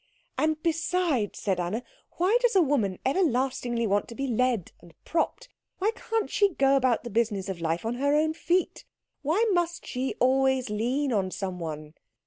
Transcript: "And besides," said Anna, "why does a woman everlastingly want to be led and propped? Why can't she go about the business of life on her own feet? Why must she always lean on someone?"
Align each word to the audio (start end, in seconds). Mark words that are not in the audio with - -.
"And 0.35 0.59
besides," 0.63 1.37
said 1.37 1.59
Anna, 1.59 1.83
"why 2.17 2.35
does 2.41 2.55
a 2.55 2.61
woman 2.63 2.97
everlastingly 3.05 3.85
want 3.85 4.07
to 4.07 4.15
be 4.15 4.25
led 4.25 4.71
and 4.81 4.95
propped? 5.05 5.47
Why 5.77 5.91
can't 5.93 6.27
she 6.27 6.55
go 6.55 6.75
about 6.75 7.03
the 7.03 7.11
business 7.11 7.47
of 7.49 7.61
life 7.61 7.85
on 7.85 7.93
her 7.93 8.15
own 8.15 8.33
feet? 8.33 8.83
Why 9.21 9.45
must 9.51 9.85
she 9.85 10.15
always 10.19 10.71
lean 10.71 11.13
on 11.13 11.29
someone?" 11.29 11.93